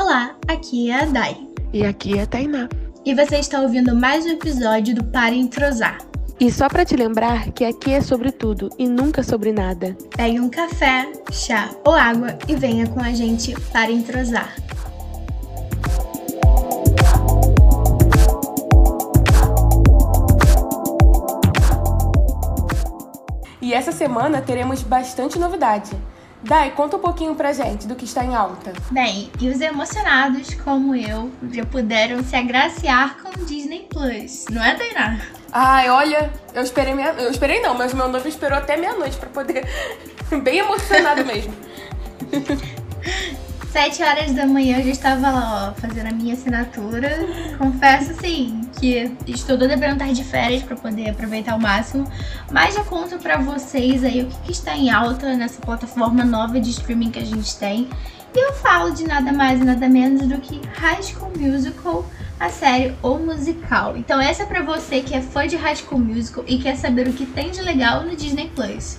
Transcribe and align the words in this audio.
Olá, 0.00 0.34
aqui 0.48 0.90
é 0.90 1.02
a 1.02 1.04
Dai. 1.04 1.36
E 1.74 1.84
aqui 1.84 2.18
é 2.18 2.22
a 2.22 2.26
Tainá. 2.26 2.70
E 3.04 3.14
você 3.14 3.36
está 3.36 3.60
ouvindo 3.60 3.94
mais 3.94 4.24
um 4.24 4.30
episódio 4.30 4.94
do 4.94 5.04
Para 5.04 5.34
Entrosar. 5.34 5.98
E 6.40 6.50
só 6.50 6.70
para 6.70 6.86
te 6.86 6.96
lembrar 6.96 7.50
que 7.52 7.66
aqui 7.66 7.92
é 7.92 8.00
sobre 8.00 8.32
tudo 8.32 8.70
e 8.78 8.88
nunca 8.88 9.22
sobre 9.22 9.52
nada. 9.52 9.94
Pegue 10.16 10.40
um 10.40 10.48
café, 10.48 11.06
chá 11.30 11.68
ou 11.84 11.92
água 11.92 12.38
e 12.48 12.56
venha 12.56 12.86
com 12.86 12.98
a 12.98 13.12
gente 13.12 13.54
para 13.70 13.92
entrosar. 13.92 14.56
E 23.60 23.74
essa 23.74 23.92
semana 23.92 24.40
teremos 24.40 24.82
bastante 24.82 25.38
novidade. 25.38 25.90
Dai, 26.42 26.70
conta 26.70 26.96
um 26.96 27.00
pouquinho 27.00 27.34
pra 27.34 27.52
gente 27.52 27.86
do 27.86 27.94
que 27.94 28.04
está 28.04 28.24
em 28.24 28.34
alta. 28.34 28.72
Bem, 28.90 29.30
e 29.40 29.48
os 29.48 29.60
emocionados, 29.60 30.54
como 30.54 30.94
eu, 30.94 31.30
já 31.52 31.66
puderam 31.66 32.24
se 32.24 32.34
agraciar 32.34 33.18
com 33.18 33.28
o 33.28 33.44
Disney 33.44 33.86
Plus, 33.90 34.46
não 34.50 34.64
é, 34.64 34.74
Tainá? 34.74 35.20
Ai, 35.52 35.90
olha, 35.90 36.32
eu 36.54 36.62
esperei 36.62 36.94
meia... 36.94 37.14
Eu 37.18 37.30
esperei 37.30 37.60
não, 37.60 37.74
mas 37.74 37.92
meu 37.92 38.08
noivo 38.08 38.26
esperou 38.26 38.56
até 38.56 38.76
meia-noite 38.76 39.18
pra 39.18 39.28
poder. 39.28 39.66
Bem 40.42 40.58
emocionado 40.58 41.24
mesmo. 41.26 41.52
Sete 43.72 44.02
horas 44.02 44.32
da 44.32 44.46
manhã 44.46 44.78
eu 44.78 44.84
já 44.86 44.90
estava 44.90 45.30
lá, 45.30 45.68
ó, 45.70 45.80
fazendo 45.80 46.08
a 46.08 46.12
minha 46.12 46.34
assinatura. 46.34 47.08
Confesso, 47.56 48.10
assim, 48.10 48.62
que 48.80 49.16
estou 49.28 49.56
toda 49.56 49.78
pra 49.78 49.92
estar 49.92 50.12
de 50.12 50.24
férias 50.24 50.64
para 50.64 50.74
poder 50.74 51.10
aproveitar 51.10 51.52
ao 51.52 51.60
máximo. 51.60 52.10
Mas 52.50 52.74
já 52.74 52.82
conto 52.82 53.16
para 53.18 53.38
vocês 53.38 54.02
aí 54.02 54.22
o 54.22 54.26
que, 54.26 54.36
que 54.40 54.50
está 54.50 54.74
em 54.74 54.90
alta 54.90 55.36
nessa 55.36 55.60
plataforma 55.60 56.24
nova 56.24 56.58
de 56.58 56.70
streaming 56.70 57.12
que 57.12 57.20
a 57.20 57.24
gente 57.24 57.56
tem. 57.58 57.88
E 58.34 58.44
eu 58.44 58.52
falo 58.54 58.92
de 58.92 59.06
nada 59.06 59.32
mais 59.32 59.60
e 59.60 59.64
nada 59.64 59.88
menos 59.88 60.26
do 60.26 60.38
que 60.38 60.60
High 60.74 61.02
School 61.04 61.32
Musical, 61.38 62.04
a 62.40 62.48
série 62.48 62.92
ou 63.00 63.20
musical. 63.20 63.96
Então 63.96 64.20
essa 64.20 64.42
é 64.42 64.46
para 64.46 64.62
você 64.62 65.00
que 65.00 65.14
é 65.14 65.22
fã 65.22 65.46
de 65.46 65.54
High 65.54 65.76
School 65.76 66.00
Musical 66.00 66.42
e 66.48 66.58
quer 66.58 66.74
saber 66.74 67.06
o 67.06 67.12
que 67.12 67.24
tem 67.24 67.52
de 67.52 67.60
legal 67.60 68.02
no 68.02 68.16
Disney 68.16 68.50
Plus. 68.52 68.98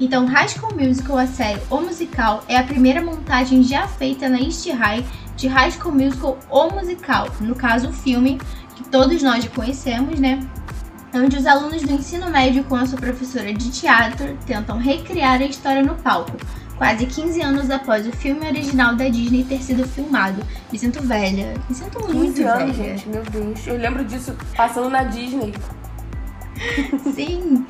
Então, 0.00 0.24
High 0.24 0.48
School 0.48 0.74
Musical, 0.74 1.18
a 1.18 1.26
série 1.26 1.60
ou 1.68 1.82
musical, 1.82 2.42
é 2.48 2.56
a 2.56 2.64
primeira 2.64 3.02
montagem 3.02 3.62
já 3.62 3.86
feita 3.86 4.30
na 4.30 4.40
East 4.40 4.66
High 4.66 5.04
de 5.36 5.46
High 5.46 5.72
School 5.72 5.94
Musical 5.94 6.38
ou 6.48 6.72
musical, 6.72 7.28
no 7.40 7.54
caso 7.54 7.90
o 7.90 7.92
filme 7.92 8.40
que 8.74 8.84
todos 8.84 9.22
nós 9.22 9.44
já 9.44 9.50
conhecemos, 9.50 10.18
né? 10.18 10.40
Onde 11.12 11.36
os 11.36 11.44
alunos 11.44 11.82
do 11.82 11.92
ensino 11.92 12.30
médio 12.30 12.64
com 12.64 12.76
a 12.76 12.86
sua 12.86 12.98
professora 12.98 13.52
de 13.52 13.70
teatro 13.70 14.38
tentam 14.46 14.78
recriar 14.78 15.40
a 15.42 15.44
história 15.44 15.82
no 15.82 15.94
palco, 15.96 16.32
quase 16.78 17.04
15 17.04 17.42
anos 17.42 17.68
após 17.68 18.06
o 18.06 18.12
filme 18.12 18.46
original 18.46 18.96
da 18.96 19.08
Disney 19.08 19.44
ter 19.44 19.60
sido 19.60 19.86
filmado. 19.86 20.40
Me 20.72 20.78
sinto 20.78 21.02
velha, 21.02 21.54
me 21.68 21.74
sinto 21.74 21.98
muito 22.00 22.36
15 22.36 22.42
anos, 22.44 22.76
velha. 22.76 22.96
gente, 22.96 23.08
meu 23.08 23.22
Deus. 23.24 23.66
Eu 23.66 23.76
lembro 23.76 24.04
disso 24.04 24.34
passando 24.56 24.88
na 24.88 25.02
Disney. 25.02 25.52
Sim, 27.14 27.66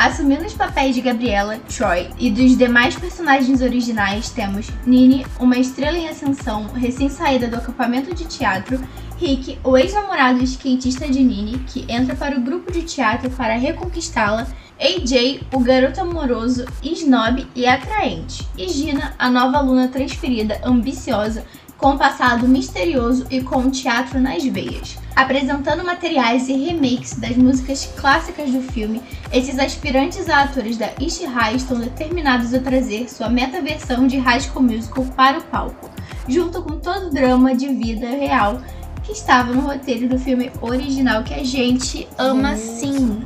Assumindo 0.00 0.46
os 0.46 0.54
papéis 0.54 0.94
de 0.94 1.02
Gabriela, 1.02 1.58
Troy 1.76 2.08
e 2.18 2.30
dos 2.30 2.56
demais 2.56 2.96
personagens 2.96 3.60
originais, 3.60 4.30
temos 4.30 4.70
Nini, 4.86 5.26
uma 5.38 5.58
estrela 5.58 5.98
em 5.98 6.08
ascensão, 6.08 6.68
recém-saída 6.68 7.46
do 7.48 7.56
acampamento 7.56 8.14
de 8.14 8.24
teatro, 8.24 8.80
Rick, 9.18 9.58
o 9.62 9.76
ex-namorado 9.76 10.42
skatista 10.42 11.06
de 11.06 11.22
Nini, 11.22 11.58
que 11.66 11.84
entra 11.86 12.16
para 12.16 12.34
o 12.34 12.40
grupo 12.40 12.72
de 12.72 12.80
teatro 12.80 13.28
para 13.28 13.58
reconquistá-la, 13.58 14.46
AJ, 14.80 15.42
o 15.52 15.60
garoto 15.60 16.00
amoroso, 16.00 16.64
snob 16.82 17.46
e 17.54 17.66
atraente, 17.66 18.48
e 18.56 18.70
Gina, 18.70 19.14
a 19.18 19.28
nova 19.28 19.58
aluna 19.58 19.88
transferida, 19.88 20.58
ambiciosa, 20.64 21.44
com 21.80 21.92
um 21.92 21.98
passado 21.98 22.46
misterioso 22.46 23.26
e 23.30 23.40
com 23.40 23.60
o 23.60 23.70
teatro 23.70 24.20
nas 24.20 24.44
veias. 24.44 24.98
Apresentando 25.16 25.82
materiais 25.82 26.48
e 26.48 26.52
remakes 26.52 27.14
das 27.14 27.36
músicas 27.36 27.86
clássicas 27.96 28.50
do 28.50 28.60
filme, 28.60 29.02
esses 29.32 29.58
aspirantes 29.58 30.28
a 30.28 30.42
atores 30.42 30.76
da 30.76 30.90
East 31.00 31.24
High 31.24 31.56
estão 31.56 31.80
determinados 31.80 32.52
a 32.52 32.60
trazer 32.60 33.08
sua 33.10 33.30
meta-versão 33.30 34.06
de 34.06 34.18
High 34.18 34.40
School 34.40 34.62
Musical 34.62 35.04
para 35.16 35.38
o 35.38 35.42
palco, 35.42 35.90
junto 36.28 36.62
com 36.62 36.78
todo 36.78 37.06
o 37.06 37.10
drama 37.10 37.54
de 37.54 37.68
vida 37.68 38.08
real 38.08 38.60
que 39.02 39.12
estava 39.12 39.52
no 39.52 39.62
roteiro 39.62 40.06
do 40.06 40.18
filme 40.18 40.52
original 40.60 41.24
que 41.24 41.32
a 41.32 41.42
gente 41.42 42.06
ama 42.18 42.56
sim. 42.56 43.24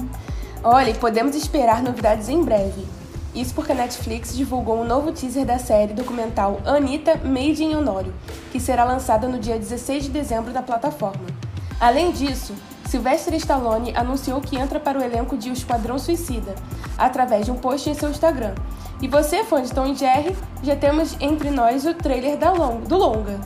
Olha, 0.62 0.90
e 0.90 0.94
podemos 0.94 1.34
esperar 1.34 1.82
novidades 1.82 2.28
em 2.28 2.42
breve. 2.42 2.84
Isso 3.34 3.52
porque 3.52 3.72
a 3.72 3.74
Netflix 3.74 4.36
divulgou 4.36 4.80
um 4.80 4.84
novo 4.84 5.10
teaser 5.10 5.44
da 5.44 5.58
série 5.58 5.92
documental 5.92 6.60
Anitta 6.64 7.16
Made 7.16 7.64
in 7.64 7.74
Honório, 7.74 8.14
que 8.52 8.60
será 8.60 8.84
lançada 8.84 9.26
no 9.26 9.40
dia 9.40 9.58
16 9.58 10.04
de 10.04 10.10
dezembro 10.10 10.52
na 10.52 10.62
plataforma. 10.62 11.26
Além 11.80 12.12
disso, 12.12 12.54
Sylvester 12.86 13.34
Stallone 13.34 13.92
anunciou 13.96 14.40
que 14.40 14.56
entra 14.56 14.78
para 14.78 15.00
o 15.00 15.02
elenco 15.02 15.36
de 15.36 15.50
O 15.50 15.52
Esquadrão 15.52 15.98
Suicida, 15.98 16.54
através 16.96 17.44
de 17.44 17.50
um 17.50 17.56
post 17.56 17.90
em 17.90 17.94
seu 17.94 18.08
Instagram. 18.08 18.54
E 19.02 19.08
você, 19.08 19.42
fã 19.42 19.60
de 19.60 19.72
Tom 19.72 19.86
e 19.86 19.96
Jerry, 19.96 20.36
já 20.62 20.76
temos 20.76 21.16
entre 21.20 21.50
nós 21.50 21.84
o 21.84 21.92
trailer 21.92 22.38
do 22.38 22.96
longa. 22.96 23.40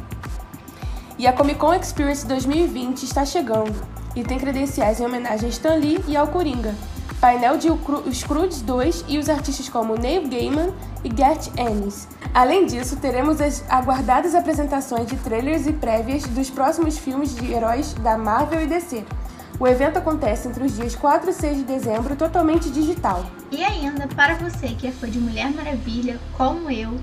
E 1.18 1.26
a 1.26 1.32
Comic 1.32 1.58
Con 1.58 1.72
Experience 1.72 2.26
2020 2.26 3.04
está 3.04 3.24
chegando, 3.24 3.74
e 4.14 4.22
tem 4.22 4.38
credenciais 4.38 5.00
em 5.00 5.06
homenagem 5.06 5.46
a 5.46 5.50
Stan 5.50 5.76
Lee 5.76 6.04
e 6.06 6.14
ao 6.14 6.28
Coringa, 6.28 6.74
painel 7.20 7.58
de 7.58 7.68
Os 7.68 8.22
Croods 8.22 8.62
2 8.62 9.04
e 9.08 9.18
os 9.18 9.28
artistas 9.28 9.68
como 9.68 9.96
Neil 9.96 10.28
Gaiman 10.28 10.72
e 11.02 11.08
Garth 11.08 11.48
Ennis. 11.58 12.08
Além 12.32 12.66
disso, 12.66 12.96
teremos 12.96 13.40
as 13.40 13.64
aguardadas 13.68 14.34
apresentações 14.34 15.06
de 15.06 15.16
trailers 15.16 15.66
e 15.66 15.72
prévias 15.72 16.24
dos 16.24 16.48
próximos 16.48 16.96
filmes 16.96 17.34
de 17.34 17.52
heróis 17.52 17.92
da 17.94 18.16
Marvel 18.16 18.62
e 18.62 18.66
DC. 18.66 19.04
O 19.58 19.66
evento 19.66 19.96
acontece 19.96 20.46
entre 20.46 20.64
os 20.64 20.76
dias 20.76 20.94
4 20.94 21.30
e 21.30 21.32
6 21.32 21.56
de 21.58 21.64
dezembro, 21.64 22.14
totalmente 22.14 22.70
digital. 22.70 23.28
E 23.50 23.64
ainda, 23.64 24.06
para 24.06 24.36
você 24.36 24.68
que 24.68 24.86
é 24.86 24.92
fã 24.92 25.10
de 25.10 25.18
Mulher 25.18 25.52
Maravilha, 25.52 26.20
como 26.36 26.70
eu, 26.70 26.96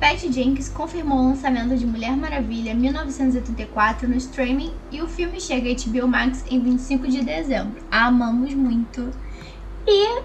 Patty 0.00 0.32
Jenkins 0.32 0.68
confirmou 0.68 1.18
o 1.18 1.28
lançamento 1.28 1.76
de 1.76 1.86
Mulher 1.86 2.16
Maravilha 2.16 2.74
1984 2.74 4.08
no 4.08 4.16
streaming 4.16 4.72
e 4.90 5.00
o 5.00 5.06
filme 5.06 5.40
chega 5.40 5.70
a 5.70 5.74
HBO 5.74 6.08
Max 6.08 6.42
em 6.50 6.58
25 6.58 7.06
de 7.06 7.22
dezembro. 7.22 7.80
Amamos 7.92 8.52
muito! 8.54 9.12
E 9.86 10.22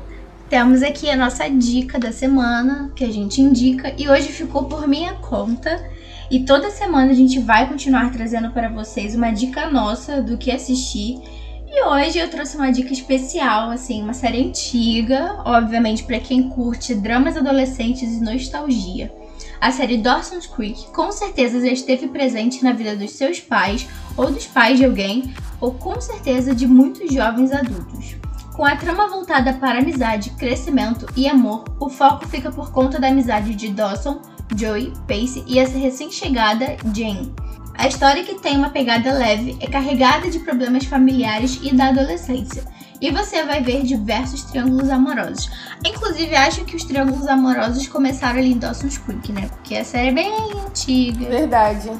temos 0.49 0.83
aqui 0.83 1.09
a 1.09 1.15
nossa 1.15 1.49
dica 1.49 1.97
da 1.97 2.11
semana, 2.11 2.91
que 2.95 3.03
a 3.03 3.11
gente 3.11 3.41
indica, 3.41 3.93
e 3.97 4.07
hoje 4.07 4.29
ficou 4.29 4.65
por 4.65 4.87
minha 4.87 5.13
conta. 5.13 5.83
E 6.29 6.41
toda 6.41 6.69
semana 6.71 7.11
a 7.11 7.15
gente 7.15 7.39
vai 7.39 7.67
continuar 7.67 8.11
trazendo 8.11 8.51
para 8.51 8.69
vocês 8.69 9.15
uma 9.15 9.31
dica 9.31 9.69
nossa 9.69 10.21
do 10.21 10.37
que 10.37 10.51
assistir. 10.51 11.19
E 11.67 11.83
hoje 11.83 12.19
eu 12.19 12.29
trouxe 12.29 12.55
uma 12.55 12.71
dica 12.71 12.93
especial, 12.93 13.69
assim, 13.69 14.01
uma 14.01 14.13
série 14.13 14.47
antiga, 14.47 15.41
obviamente 15.45 16.03
para 16.03 16.19
quem 16.19 16.49
curte 16.49 16.95
dramas 16.95 17.37
adolescentes 17.37 18.13
e 18.13 18.23
nostalgia. 18.23 19.11
A 19.59 19.71
série 19.71 19.97
Dawson's 19.97 20.47
Creek 20.47 20.87
com 20.93 21.11
certeza 21.11 21.59
já 21.59 21.71
esteve 21.71 22.07
presente 22.07 22.63
na 22.63 22.71
vida 22.71 22.95
dos 22.95 23.11
seus 23.11 23.39
pais 23.39 23.87
ou 24.15 24.31
dos 24.31 24.45
pais 24.45 24.77
de 24.77 24.85
alguém, 24.85 25.33
ou 25.59 25.71
com 25.73 25.99
certeza 25.99 26.53
de 26.53 26.67
muitos 26.67 27.13
jovens 27.13 27.51
adultos. 27.51 28.15
Com 28.55 28.65
a 28.65 28.77
trama 28.77 29.09
voltada 29.09 29.51
para 29.51 29.79
amizade, 29.79 30.29
crescimento 30.29 31.05
e 31.13 31.27
amor, 31.27 31.65
o 31.77 31.89
foco 31.89 32.25
fica 32.25 32.49
por 32.49 32.71
conta 32.71 32.97
da 32.97 33.09
amizade 33.09 33.53
de 33.53 33.67
Dawson, 33.67 34.21
Joey, 34.55 34.93
Pace 35.05 35.43
e 35.45 35.59
essa 35.59 35.77
recém-chegada 35.77 36.77
Jane. 36.95 37.35
A 37.73 37.85
história 37.85 38.23
que 38.23 38.35
tem 38.35 38.55
uma 38.55 38.69
pegada 38.69 39.11
leve 39.11 39.57
é 39.59 39.67
carregada 39.67 40.29
de 40.29 40.39
problemas 40.39 40.85
familiares 40.85 41.59
e 41.61 41.75
da 41.75 41.89
adolescência. 41.89 42.63
E 43.01 43.11
você 43.11 43.43
vai 43.43 43.61
ver 43.61 43.83
diversos 43.83 44.43
triângulos 44.43 44.89
amorosos. 44.89 45.51
Inclusive, 45.85 46.33
acho 46.33 46.63
que 46.63 46.77
os 46.77 46.85
triângulos 46.85 47.27
amorosos 47.27 47.89
começaram 47.89 48.39
ali 48.39 48.53
em 48.53 48.57
Dawson's 48.57 48.97
Creek, 48.97 49.33
né? 49.33 49.49
Porque 49.49 49.75
a 49.75 49.83
série 49.83 50.07
é 50.07 50.13
bem 50.13 50.31
antiga. 50.65 51.25
Verdade. 51.27 51.91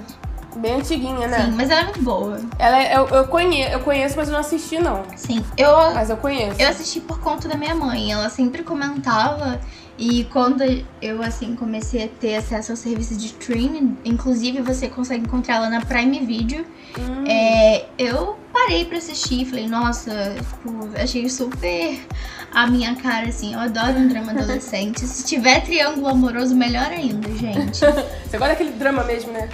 Bem 0.56 0.76
antiguinha, 0.76 1.28
né? 1.28 1.46
Sim, 1.46 1.52
mas 1.52 1.70
ela 1.70 1.82
é 1.82 1.84
muito 1.86 2.02
boa. 2.02 2.40
Ela 2.58 2.84
é, 2.84 2.98
eu, 2.98 3.08
eu, 3.08 3.28
conheço, 3.28 3.72
eu 3.72 3.80
conheço, 3.82 4.16
mas 4.18 4.28
eu 4.28 4.34
não 4.34 4.40
assisti, 4.40 4.80
não. 4.80 5.04
Sim, 5.16 5.44
eu. 5.58 5.76
Mas 5.94 6.10
eu 6.10 6.18
conheço. 6.18 6.60
Eu 6.60 6.70
assisti 6.70 7.00
por 7.02 7.20
conta 7.20 7.48
da 7.48 7.56
minha 7.56 7.76
mãe. 7.76 8.12
Ela 8.12 8.30
sempre 8.30 8.64
comentava. 8.64 9.60
E 9.98 10.26
quando 10.26 10.62
eu, 11.02 11.24
assim, 11.24 11.56
comecei 11.56 12.04
a 12.04 12.08
ter 12.08 12.36
acesso 12.36 12.74
ao 12.74 12.76
serviço 12.76 13.16
de 13.16 13.28
streaming, 13.28 13.98
inclusive 14.04 14.62
você 14.62 14.90
consegue 14.90 15.24
encontrar 15.24 15.56
ela 15.56 15.70
na 15.70 15.80
Prime 15.80 16.20
Video, 16.26 16.66
hum. 17.00 17.24
é, 17.26 17.86
eu 17.98 18.38
parei 18.52 18.84
pra 18.84 18.98
assistir 18.98 19.46
falei, 19.46 19.68
nossa, 19.68 20.36
tipo, 20.38 20.90
achei 21.02 21.30
super 21.30 22.00
a 22.54 22.68
minha 22.68 22.96
cara, 22.96 23.28
assim. 23.28 23.54
Eu 23.54 23.60
adoro 23.60 23.98
um 23.98 24.08
drama 24.08 24.32
adolescente. 24.36 25.02
Se 25.02 25.24
tiver 25.26 25.62
triângulo 25.62 26.08
amoroso, 26.08 26.56
melhor 26.56 26.88
ainda, 26.88 27.30
gente. 27.36 27.80
você 27.80 28.38
gosta 28.38 28.50
daquele 28.50 28.72
drama 28.72 29.04
mesmo, 29.04 29.32
né? 29.32 29.50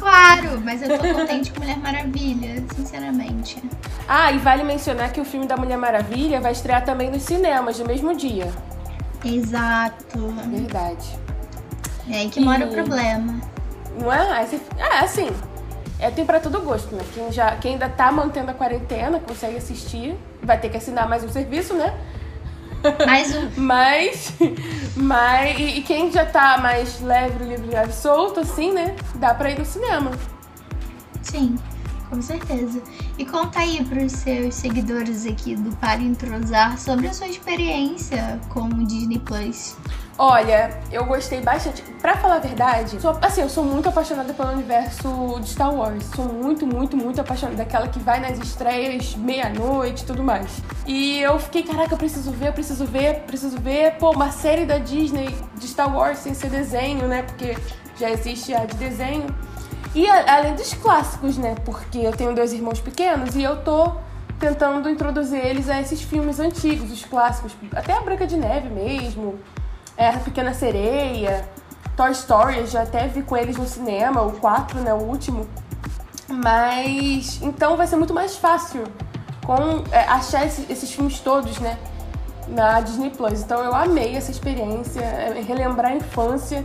Claro, 0.00 0.58
mas 0.64 0.80
eu 0.80 0.98
tô 0.98 1.14
contente 1.14 1.52
com 1.52 1.60
Mulher 1.60 1.76
Maravilha, 1.76 2.64
sinceramente. 2.74 3.62
Ah, 4.08 4.32
e 4.32 4.38
vale 4.38 4.64
mencionar 4.64 5.12
que 5.12 5.20
o 5.20 5.24
filme 5.26 5.46
da 5.46 5.58
Mulher 5.58 5.76
Maravilha 5.76 6.40
vai 6.40 6.52
estrear 6.52 6.82
também 6.82 7.10
nos 7.10 7.22
cinemas 7.22 7.78
no 7.78 7.86
mesmo 7.86 8.16
dia. 8.16 8.50
Exato. 9.22 10.18
Verdade. 10.48 11.18
É 12.10 12.16
aí 12.16 12.30
que 12.30 12.40
e... 12.40 12.44
mora 12.44 12.64
o 12.64 12.70
problema. 12.70 13.40
Não 14.00 14.10
é? 14.10 14.46
Você, 14.46 14.58
é 14.78 14.98
assim, 15.00 15.28
é, 15.98 16.10
tem 16.10 16.24
para 16.24 16.40
todo 16.40 16.62
gosto, 16.62 16.94
né? 16.96 17.02
Quem, 17.12 17.30
já, 17.30 17.56
quem 17.56 17.74
ainda 17.74 17.90
tá 17.90 18.10
mantendo 18.10 18.50
a 18.50 18.54
quarentena, 18.54 19.20
consegue 19.20 19.58
assistir, 19.58 20.16
vai 20.42 20.58
ter 20.58 20.70
que 20.70 20.78
assinar 20.78 21.06
mais 21.06 21.22
um 21.22 21.28
serviço, 21.28 21.74
né? 21.74 21.94
Mais 23.06 23.34
um. 23.34 23.50
mas, 23.60 24.32
mas 24.96 25.58
e, 25.58 25.78
e 25.78 25.82
quem 25.82 26.10
já 26.10 26.24
tá 26.24 26.58
mais 26.58 27.00
leve, 27.00 27.44
livre, 27.44 27.68
leve, 27.68 27.92
solto, 27.92 28.40
assim, 28.40 28.72
né? 28.72 28.96
Dá 29.16 29.34
pra 29.34 29.50
ir 29.50 29.58
no 29.58 29.64
cinema. 29.64 30.10
Sim, 31.22 31.56
com 32.08 32.20
certeza. 32.22 32.82
E 33.18 33.24
conta 33.24 33.60
aí 33.60 33.84
pros 33.84 34.12
seus 34.12 34.54
seguidores 34.54 35.26
aqui 35.26 35.54
do 35.54 35.74
Para 35.76 36.00
Entrosar 36.00 36.78
sobre 36.78 37.06
a 37.08 37.12
sua 37.12 37.28
experiência 37.28 38.40
com 38.48 38.62
o 38.62 38.86
Disney 38.86 39.18
Plus. 39.18 39.76
Olha, 40.22 40.78
eu 40.92 41.06
gostei 41.06 41.40
bastante. 41.40 41.80
Pra 41.98 42.14
falar 42.14 42.34
a 42.34 42.38
verdade, 42.40 43.00
sou, 43.00 43.16
assim, 43.22 43.40
eu 43.40 43.48
sou 43.48 43.64
muito 43.64 43.88
apaixonada 43.88 44.34
pelo 44.34 44.50
universo 44.50 45.40
de 45.40 45.48
Star 45.48 45.74
Wars. 45.74 46.04
Sou 46.14 46.26
muito, 46.26 46.66
muito, 46.66 46.94
muito 46.94 47.18
apaixonada. 47.22 47.56
Daquela 47.56 47.88
que 47.88 47.98
vai 47.98 48.20
nas 48.20 48.38
estreias 48.38 49.16
meia-noite 49.16 50.02
e 50.02 50.06
tudo 50.06 50.22
mais. 50.22 50.60
E 50.86 51.20
eu 51.20 51.38
fiquei, 51.38 51.62
caraca, 51.62 51.94
eu 51.94 51.96
preciso 51.96 52.32
ver, 52.32 52.48
eu 52.48 52.52
preciso 52.52 52.84
ver, 52.84 53.20
preciso 53.20 53.58
ver. 53.58 53.92
Pô, 53.92 54.10
uma 54.10 54.30
série 54.30 54.66
da 54.66 54.76
Disney 54.76 55.34
de 55.54 55.66
Star 55.66 55.96
Wars 55.96 56.18
sem 56.18 56.34
ser 56.34 56.50
desenho, 56.50 57.08
né? 57.08 57.22
Porque 57.22 57.56
já 57.98 58.10
existe 58.10 58.52
a 58.52 58.66
de 58.66 58.76
desenho. 58.76 59.24
E 59.94 60.06
a, 60.06 60.36
além 60.36 60.54
dos 60.54 60.74
clássicos, 60.74 61.38
né? 61.38 61.54
Porque 61.64 61.96
eu 61.96 62.12
tenho 62.12 62.34
dois 62.34 62.52
irmãos 62.52 62.78
pequenos 62.78 63.34
e 63.36 63.42
eu 63.42 63.64
tô 63.64 63.94
tentando 64.38 64.86
introduzir 64.90 65.42
eles 65.42 65.70
a 65.70 65.80
esses 65.80 66.02
filmes 66.02 66.38
antigos, 66.38 66.92
os 66.92 67.06
clássicos. 67.06 67.56
Até 67.74 67.94
a 67.94 68.02
Branca 68.02 68.26
de 68.26 68.36
Neve 68.36 68.68
mesmo 68.68 69.38
é, 70.00 70.08
a 70.08 70.18
Pequena 70.18 70.54
Sereia, 70.54 71.46
Toy 71.94 72.10
Story, 72.12 72.56
eu 72.56 72.66
já 72.66 72.82
até 72.84 73.06
vi 73.06 73.22
com 73.22 73.36
eles 73.36 73.58
no 73.58 73.66
cinema, 73.66 74.22
o 74.22 74.32
4, 74.32 74.80
né, 74.80 74.94
o 74.94 75.02
último. 75.02 75.46
Mas 76.26 77.38
então 77.42 77.76
vai 77.76 77.86
ser 77.86 77.96
muito 77.96 78.14
mais 78.14 78.34
fácil 78.34 78.84
com 79.44 79.84
é, 79.92 80.04
achar 80.04 80.46
esse, 80.46 80.64
esses 80.72 80.90
filmes 80.90 81.20
todos, 81.20 81.58
né, 81.58 81.76
na 82.48 82.80
Disney 82.80 83.10
Plus. 83.10 83.42
Então 83.42 83.62
eu 83.62 83.74
amei 83.74 84.16
essa 84.16 84.30
experiência, 84.30 85.02
é, 85.02 85.44
relembrar 85.46 85.92
a 85.92 85.96
infância 85.96 86.64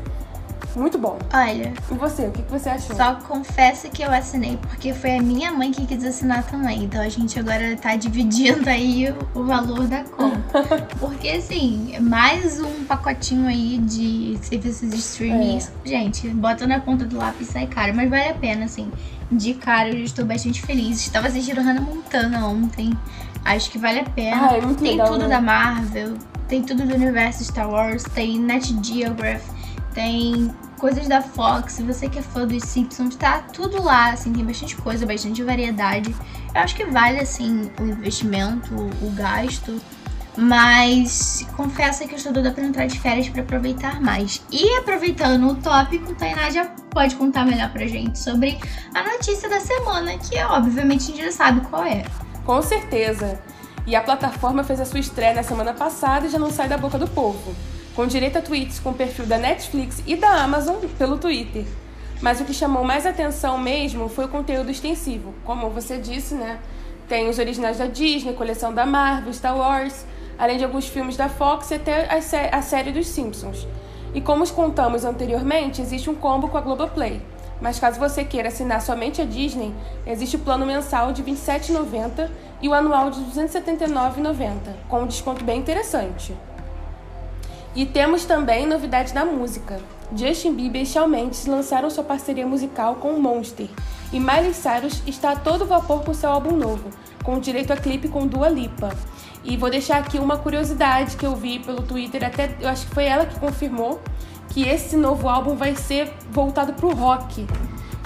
muito 0.75 0.97
bom. 0.97 1.17
Olha. 1.33 1.73
E 1.91 1.93
você, 1.95 2.27
o 2.27 2.31
que, 2.31 2.41
que 2.41 2.51
você 2.51 2.69
achou? 2.69 2.95
Só 2.95 3.15
confesso 3.15 3.89
que 3.89 4.03
eu 4.03 4.11
assinei, 4.11 4.57
porque 4.57 4.93
foi 4.93 5.17
a 5.17 5.21
minha 5.21 5.51
mãe 5.51 5.71
que 5.71 5.85
quis 5.85 6.03
assinar 6.03 6.43
também. 6.43 6.83
Então 6.83 7.01
a 7.01 7.09
gente 7.09 7.39
agora 7.39 7.75
tá 7.75 7.95
dividindo 7.95 8.69
aí 8.69 9.13
o, 9.33 9.43
valor 9.43 9.87
da 9.87 10.03
conta. 10.03 10.63
porque 10.99 11.29
assim, 11.29 11.97
mais 11.99 12.59
um 12.59 12.83
pacotinho 12.85 13.47
aí 13.47 13.77
de 13.79 14.37
serviços 14.41 14.89
de 14.89 14.97
streaming. 14.97 15.57
É. 15.57 15.87
Gente, 15.87 16.27
bota 16.29 16.67
na 16.67 16.79
ponta 16.79 17.05
do 17.05 17.17
lápis 17.17 17.49
e 17.49 17.51
sai 17.51 17.67
caro, 17.67 17.93
mas 17.95 18.09
vale 18.09 18.29
a 18.29 18.33
pena, 18.33 18.65
assim. 18.65 18.91
De 19.31 19.53
cara, 19.53 19.89
eu 19.89 20.03
estou 20.03 20.25
bastante 20.25 20.61
feliz. 20.61 20.99
Estava 20.99 21.27
assistindo 21.27 21.61
Hannah 21.61 21.81
Montana 21.81 22.47
ontem. 22.47 22.93
Acho 23.43 23.69
que 23.69 23.77
vale 23.77 23.99
a 23.99 24.03
pena. 24.03 24.49
Ah, 24.49 24.57
é 24.57 24.61
muito 24.61 24.81
tem 24.81 24.91
legal, 24.91 25.07
tudo 25.07 25.23
né? 25.23 25.27
da 25.29 25.41
Marvel, 25.41 26.17
tem 26.47 26.63
tudo 26.63 26.85
do 26.85 26.95
universo 26.95 27.43
Star 27.43 27.69
Wars, 27.69 28.03
tem 28.03 28.39
Net 28.39 28.75
Geography, 28.83 29.45
tem 29.93 30.51
coisas 30.77 31.07
da 31.07 31.21
Fox, 31.21 31.73
se 31.73 31.83
você 31.83 32.09
que 32.09 32.19
é 32.19 32.21
fã 32.21 32.45
dos 32.45 32.63
Simpsons, 32.63 33.15
tá 33.15 33.39
tudo 33.39 33.81
lá, 33.81 34.11
assim, 34.11 34.31
tem 34.31 34.45
bastante 34.45 34.75
coisa, 34.75 35.05
bastante 35.05 35.43
variedade. 35.43 36.15
Eu 36.53 36.61
acho 36.61 36.75
que 36.75 36.85
vale, 36.85 37.19
assim, 37.19 37.71
o 37.79 37.83
investimento, 37.83 38.73
o 38.75 39.11
gasto. 39.11 39.81
Mas 40.37 41.47
confesso 41.55 42.05
que 42.05 42.13
eu 42.13 42.17
estou 42.17 42.33
doida 42.33 42.51
pra 42.51 42.63
entrar 42.63 42.87
de 42.87 42.99
férias 42.99 43.29
para 43.29 43.41
aproveitar 43.41 44.01
mais. 44.01 44.41
E 44.51 44.77
aproveitando 44.77 45.47
o 45.49 45.55
tópico, 45.55 46.13
Tainá 46.13 46.49
já 46.49 46.65
pode 46.89 47.15
contar 47.15 47.45
melhor 47.45 47.71
pra 47.71 47.87
gente 47.87 48.19
sobre 48.19 48.59
a 48.93 49.03
notícia 49.03 49.49
da 49.49 49.61
semana, 49.61 50.17
que 50.17 50.37
obviamente 50.43 51.03
a 51.03 51.15
gente 51.15 51.25
já 51.25 51.31
sabe 51.31 51.61
qual 51.61 51.85
é. 51.85 52.03
Com 52.43 52.61
certeza. 52.61 53.39
E 53.87 53.95
a 53.95 54.01
plataforma 54.01 54.63
fez 54.63 54.81
a 54.81 54.85
sua 54.85 54.99
estreia 54.99 55.33
na 55.33 55.43
semana 55.43 55.73
passada 55.73 56.25
e 56.25 56.29
já 56.29 56.37
não 56.37 56.51
sai 56.51 56.67
da 56.67 56.77
boca 56.77 56.97
do 56.97 57.07
povo 57.07 57.55
com 57.95 58.05
direito 58.05 58.37
a 58.37 58.41
tweets 58.41 58.79
com 58.79 58.89
o 58.89 58.93
perfil 58.93 59.25
da 59.25 59.37
Netflix 59.37 60.03
e 60.05 60.15
da 60.17 60.43
Amazon 60.43 60.75
pelo 60.97 61.17
Twitter. 61.17 61.63
Mas 62.21 62.41
o 62.41 62.45
que 62.45 62.53
chamou 62.53 62.83
mais 62.83 63.05
atenção 63.05 63.57
mesmo 63.57 64.09
foi 64.09 64.25
o 64.25 64.29
conteúdo 64.29 64.69
extensivo. 64.69 65.33
Como 65.45 65.69
você 65.69 65.97
disse, 65.97 66.35
né? 66.35 66.59
Tem 67.07 67.29
os 67.29 67.39
originais 67.39 67.77
da 67.77 67.85
Disney, 67.85 68.33
coleção 68.33 68.73
da 68.73 68.85
Marvel, 68.85 69.33
Star 69.33 69.57
Wars, 69.57 70.05
além 70.37 70.57
de 70.57 70.63
alguns 70.63 70.87
filmes 70.87 71.15
da 71.15 71.29
Fox 71.29 71.71
e 71.71 71.75
até 71.75 72.13
a, 72.13 72.21
sé 72.21 72.49
a 72.51 72.61
série 72.61 72.91
dos 72.91 73.07
Simpsons. 73.07 73.65
E 74.13 74.19
como 74.19 74.45
contamos 74.51 75.05
anteriormente, 75.05 75.81
existe 75.81 76.09
um 76.09 76.15
combo 76.15 76.47
com 76.47 76.57
a 76.57 76.61
Globoplay. 76.61 77.21
Mas 77.61 77.79
caso 77.79 77.99
você 77.99 78.25
queira 78.25 78.49
assinar 78.49 78.81
somente 78.81 79.21
a 79.21 79.25
Disney, 79.25 79.73
existe 80.05 80.35
o 80.35 80.39
plano 80.39 80.65
mensal 80.65 81.13
de 81.13 81.21
R$ 81.21 81.31
27,90 81.31 82.29
e 82.61 82.67
o 82.67 82.73
anual 82.73 83.09
de 83.09 83.19
R$ 83.21 83.25
279,90, 83.33 84.57
com 84.89 85.03
um 85.03 85.07
desconto 85.07 85.45
bem 85.45 85.59
interessante. 85.59 86.35
E 87.75 87.85
temos 87.85 88.23
também 88.23 88.65
novidades 88.65 89.11
na 89.11 89.25
música. 89.25 89.81
Justin 90.15 90.53
Bieber 90.53 90.83
e 90.83 90.85
Shawn 90.85 91.07
Mendes 91.07 91.45
lançaram 91.45 91.89
sua 91.89 92.05
parceria 92.05 92.47
musical 92.47 92.95
com 92.95 93.19
Monster. 93.19 93.67
E 94.13 94.19
Miley 94.19 94.53
Cyrus 94.53 95.03
está 95.05 95.31
a 95.31 95.35
todo 95.35 95.65
vapor 95.65 96.03
com 96.03 96.13
seu 96.13 96.29
álbum 96.29 96.55
novo, 96.55 96.89
com 97.21 97.37
direito 97.37 97.73
a 97.73 97.75
clipe 97.75 98.07
com 98.07 98.25
Dua 98.27 98.47
Lipa. 98.47 98.95
E 99.43 99.57
vou 99.57 99.69
deixar 99.69 99.97
aqui 99.97 100.17
uma 100.19 100.37
curiosidade 100.37 101.17
que 101.17 101.25
eu 101.25 101.35
vi 101.35 101.59
pelo 101.59 101.81
Twitter, 101.81 102.23
até 102.23 102.55
eu 102.61 102.69
acho 102.69 102.87
que 102.87 102.93
foi 102.93 103.05
ela 103.05 103.25
que 103.25 103.37
confirmou 103.39 103.99
que 104.49 104.65
esse 104.65 104.95
novo 104.95 105.27
álbum 105.27 105.55
vai 105.55 105.75
ser 105.75 106.13
voltado 106.31 106.71
pro 106.73 106.95
rock. 106.95 107.45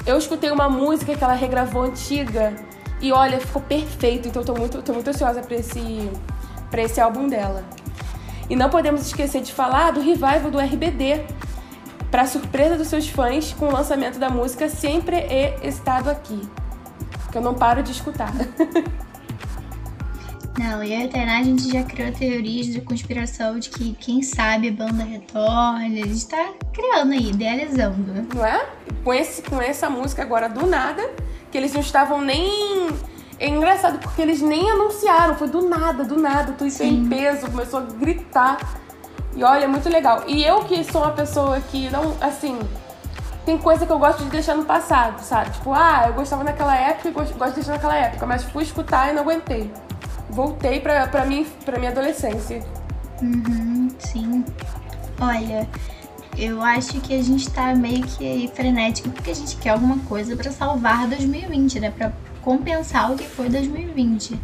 Eu 0.04 0.18
escutei 0.18 0.50
uma 0.50 0.68
música 0.68 1.16
que 1.16 1.24
ela 1.24 1.34
regravou 1.34 1.84
antiga 1.84 2.56
e 3.00 3.12
olha, 3.12 3.40
ficou 3.40 3.62
perfeito, 3.62 4.28
então 4.28 4.42
eu 4.42 4.46
tô 4.46 4.56
muito, 4.56 4.82
tô 4.82 4.94
muito 4.94 5.10
ansiosa 5.10 5.42
para 5.42 5.58
esse, 5.58 6.10
pra 6.72 6.82
esse 6.82 7.00
álbum 7.00 7.28
dela. 7.28 7.64
E 8.50 8.56
não 8.56 8.70
podemos 8.70 9.02
esquecer 9.02 9.42
de 9.42 9.54
falar 9.54 9.92
do 9.92 10.02
revival 10.02 10.50
do 10.50 10.60
RBD, 10.60 11.24
para 12.10 12.26
surpresa 12.26 12.76
dos 12.76 12.88
seus 12.88 13.08
fãs, 13.08 13.54
com 13.54 13.68
o 13.68 13.72
lançamento 13.72 14.18
da 14.18 14.30
música 14.30 14.68
Sempre 14.68 15.18
He 15.18 15.68
Estado 15.68 16.10
Aqui, 16.10 16.42
que 17.32 17.38
eu 17.38 17.42
não 17.42 17.54
paro 17.54 17.84
de 17.84 17.92
escutar. 17.92 18.34
Não, 20.58 20.84
e 20.84 20.94
eu 20.94 21.00
e 21.00 21.06
a 21.06 21.08
Tainá, 21.08 21.40
a 21.40 21.44
gente 21.44 21.72
já 21.72 21.84
criou 21.84 22.12
teorias 22.12 22.68
de 22.68 22.82
conspiração 22.82 23.58
de 23.58 23.70
que, 23.70 23.94
quem 23.94 24.22
sabe, 24.22 24.68
a 24.68 24.72
banda 24.74 25.06
retorna. 25.06 25.86
A 25.86 25.88
gente 25.88 26.28
tá 26.28 26.54
criando 26.74 27.14
aí, 27.14 27.30
idealizando. 27.30 28.26
Não 28.36 28.46
é? 28.46 28.68
Com, 29.02 29.14
esse, 29.14 29.42
com 29.42 29.62
essa 29.62 29.90
música 29.90 30.22
agora 30.22 30.50
do 30.50 30.66
nada, 30.66 31.10
que 31.50 31.58
eles 31.58 31.72
não 31.72 31.80
estavam 31.80 32.20
nem 32.20 32.90
é 33.40 33.48
engraçado 33.48 34.00
porque 34.00 34.22
eles 34.22 34.42
nem 34.42 34.70
anunciaram, 34.70 35.36
foi 35.36 35.48
do 35.48 35.68
nada, 35.68 36.04
do 36.04 36.18
nada. 36.18 36.52
Twitter 36.54 36.86
em 36.86 37.08
peso 37.08 37.50
começou 37.50 37.80
a 37.80 37.84
gritar. 37.84 38.58
E 39.36 39.44
olha, 39.44 39.64
é 39.64 39.68
muito 39.68 39.88
legal. 39.88 40.24
E 40.28 40.44
eu 40.44 40.60
que 40.66 40.84
sou 40.84 41.02
uma 41.02 41.12
pessoa 41.12 41.62
que 41.62 41.90
não, 41.90 42.16
assim, 42.20 42.60
tem 43.46 43.58
coisa 43.58 43.86
que 43.86 43.92
eu 43.92 43.98
gosto 43.98 44.24
de 44.24 44.30
deixar 44.30 44.56
no 44.56 44.66
passado, 44.66 45.22
sabe? 45.22 45.52
Tipo, 45.52 45.74
ah, 45.74 46.06
eu 46.08 46.14
gostava 46.14 46.44
naquela 46.44 46.76
época 46.76 47.08
e 47.08 47.12
gosto, 47.12 47.38
gosto 47.38 47.52
de 47.52 47.56
deixar 47.56 47.72
naquela 47.72 47.96
época, 47.96 48.26
mas 48.26 48.44
fui 48.44 48.64
escutar 48.64 49.10
e 49.10 49.14
não 49.14 49.22
aguentei. 49.22 49.72
Voltei 50.30 50.82
pra, 50.82 51.08
pra, 51.08 51.26
mim, 51.26 51.48
pra 51.64 51.80
minha 51.80 51.92
adolescência. 51.92 52.62
Uhum, 53.22 53.90
sim. 54.00 54.44
Olha, 55.22 55.68
eu 56.38 56.62
acho 56.62 57.00
que 57.02 57.18
a 57.18 57.24
gente 57.24 57.50
tá 57.50 57.74
meio 57.74 58.06
que 58.06 58.52
frenético 58.54 59.10
porque 59.10 59.32
a 59.32 59.36
gente 59.36 59.56
quer 59.58 59.70
alguma 59.70 59.98
coisa 60.00 60.36
para 60.36 60.52
salvar 60.52 61.08
2020, 61.08 61.80
né? 61.80 61.92
Pra 61.92 62.12
compensar 62.50 63.12
o 63.12 63.16
que 63.16 63.28
foi 63.28 63.48
2020. 63.48 64.32
Eu 64.32 64.40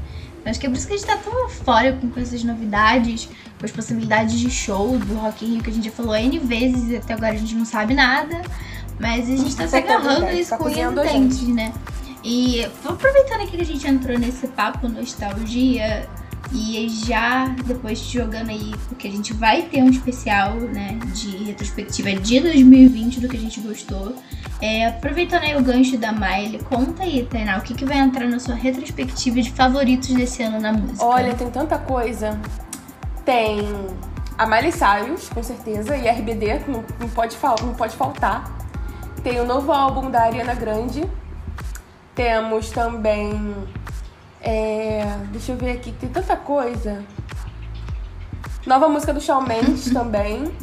acho 0.46 0.60
que 0.60 0.68
é 0.68 0.70
por 0.70 0.78
isso 0.78 0.86
que 0.86 0.94
a 0.94 0.98
gente 0.98 1.08
tá 1.08 1.18
tão 1.18 1.34
eufórico 1.40 2.08
com 2.08 2.20
essas 2.20 2.44
novidades, 2.44 3.28
com 3.60 3.66
as 3.66 3.72
possibilidades 3.72 4.38
de 4.38 4.52
show 4.52 4.96
do 5.00 5.16
Rock 5.16 5.44
in 5.44 5.54
Rio 5.54 5.64
que 5.64 5.72
a 5.72 5.74
gente 5.74 5.86
já 5.86 5.92
falou 5.92 6.16
N 6.16 6.38
vezes 6.38 6.92
e 6.92 6.98
até 6.98 7.16
agora 7.16 7.34
a 7.34 7.38
gente 7.38 7.56
não 7.56 7.66
sabe 7.66 7.96
nada. 7.96 8.44
Mas 9.00 9.28
a 9.28 9.36
gente 9.36 9.56
tá 9.56 9.68
se 9.68 9.76
agarrando 9.76 10.30
isso 10.32 10.52
tá 10.52 10.58
com 10.58 10.66
unhas 10.66 10.92
e 10.92 10.96
dentes, 10.96 11.48
né? 11.48 11.74
E 12.24 12.64
aproveitando 12.86 13.42
aqui 13.42 13.58
que 13.58 13.62
a 13.64 13.66
gente 13.66 13.88
entrou 13.88 14.20
nesse 14.20 14.48
papo 14.50 14.88
nostalgia 14.88 16.08
e 16.56 16.88
já 16.88 17.48
depois 17.66 18.00
jogando 18.00 18.50
aí, 18.50 18.74
porque 18.88 19.10
a 19.10 19.12
gente 19.12 19.34
vai 19.34 19.64
ter 19.64 19.84
um 19.84 19.90
especial, 19.90 20.54
né, 20.54 20.98
de 21.14 21.36
retrospectiva 21.44 22.14
de 22.14 22.40
2020 22.40 23.20
do 23.20 23.28
que 23.28 23.36
a 23.36 23.40
gente 23.40 23.60
gostou. 23.60 24.16
É, 24.62 24.88
aproveitando 24.88 25.44
aí 25.44 25.58
o 25.58 25.62
gancho 25.62 25.98
da 25.98 26.14
Miley, 26.14 26.62
conta 26.64 27.04
aí, 27.04 27.28
Tainá, 27.30 27.58
o 27.58 27.62
que, 27.62 27.74
que 27.74 27.84
vai 27.84 27.98
entrar 27.98 28.26
na 28.26 28.40
sua 28.40 28.56
retrospectiva 28.56 29.42
de 29.42 29.52
favoritos 29.52 30.08
desse 30.14 30.44
ano 30.44 30.62
na 30.62 30.72
música? 30.72 31.04
Olha, 31.04 31.34
tem 31.34 31.50
tanta 31.50 31.78
coisa. 31.78 32.40
Tem 33.26 33.60
a 34.38 34.46
Miley 34.46 34.72
Cyrus, 34.72 35.28
com 35.28 35.44
certeza, 35.44 35.98
e 35.98 36.08
RBD, 36.08 36.62
não, 36.68 36.86
não, 37.00 37.10
pode, 37.10 37.38
não 37.64 37.74
pode 37.74 37.98
faltar. 37.98 38.50
Tem 39.22 39.42
o 39.42 39.46
novo 39.46 39.74
álbum 39.74 40.10
da 40.10 40.22
Ariana 40.22 40.54
Grande. 40.54 41.04
Temos 42.14 42.70
também. 42.70 43.54
É, 44.48 45.04
deixa 45.32 45.54
eu 45.54 45.58
ver 45.58 45.72
aqui, 45.72 45.92
tem 45.92 46.08
tanta 46.08 46.38
coisa. 46.38 47.04
Nova 48.64 48.88
música 48.88 49.12
do 49.12 49.20
Shawn 49.20 49.42
Mendes 49.42 49.90
também. 49.92 50.54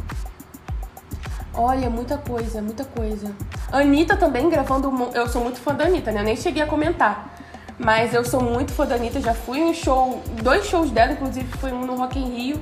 Olha, 1.53 1.91
muita 1.91 2.17
coisa, 2.17 2.63
muita 2.63 2.85
coisa. 2.85 3.35
Anitta 3.73 4.17
também 4.17 4.49
gravando. 4.49 5.11
Eu 5.13 5.29
sou 5.29 5.43
muito 5.43 5.59
fã 5.59 5.75
da 5.75 5.85
Anitta, 5.85 6.13
né? 6.13 6.21
Eu 6.21 6.25
nem 6.25 6.37
cheguei 6.37 6.63
a 6.63 6.67
comentar. 6.67 7.35
Mas 7.77 8.15
eu 8.15 8.25
sou 8.25 8.41
muito 8.41 8.73
fã 8.73 8.87
da 8.87 8.95
Anitta, 8.95 9.21
já 9.21 9.35
fui 9.35 9.59
em 9.59 9.65
um 9.65 9.75
show, 9.75 10.23
dois 10.41 10.67
shows 10.67 10.93
dela, 10.93 11.13
inclusive 11.13 11.47
foi 11.59 11.73
um 11.73 11.85
no 11.85 11.97
Rock 11.97 12.19
in 12.19 12.31
Rio. 12.37 12.61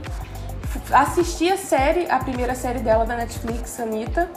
Assisti 0.90 1.50
a 1.50 1.58
série, 1.58 2.10
a 2.10 2.18
primeira 2.18 2.54
série 2.54 2.78
dela 2.78 3.04
da 3.04 3.14
Netflix, 3.14 3.78
Anitta. 3.78 4.30